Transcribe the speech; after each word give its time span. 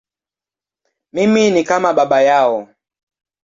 Mimi 1.13 1.51
ni 1.51 1.63
kama 1.63 1.93
baba 1.93 2.21
yao. 2.21 2.67